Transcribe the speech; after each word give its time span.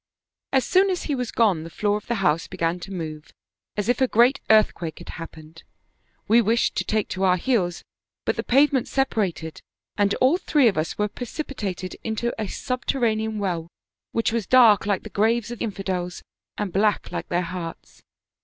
As 0.51 0.65
soon 0.65 0.89
as 0.89 1.03
he 1.03 1.13
was 1.13 1.31
gone 1.31 1.61
the 1.63 1.69
floor 1.69 1.95
of 1.95 2.07
the 2.07 2.15
house 2.25 2.47
began 2.47 2.79
to 2.79 2.91
move 2.91 3.31
as 3.77 3.87
if 3.87 4.01
a 4.01 4.07
great 4.07 4.41
earthquake 4.49 4.97
had 4.97 5.09
happened. 5.09 5.61
We 6.27 6.41
wished 6.41 6.73
to 6.77 6.83
take 6.83 7.07
to 7.09 7.23
our 7.23 7.37
heels, 7.37 7.83
but 8.25 8.35
the 8.35 8.41
pavement 8.41 8.87
separated, 8.87 9.61
and 9.99 10.11
all 10.15 10.37
three 10.39 10.67
of 10.67 10.75
us 10.75 10.97
were 10.97 11.07
precipitated 11.07 11.97
into 12.03 12.33
a 12.41 12.47
subterranean 12.47 13.37
well 13.37 13.67
which 14.11 14.33
was 14.33 14.47
dark 14.47 14.87
like 14.87 15.03
the 15.03 15.09
graves 15.11 15.51
of 15.51 15.61
infidels, 15.61 16.23
and 16.57 16.73
black 16.73 17.11
like 17.11 17.29
their 17.29 17.43
hearts. 17.43 18.01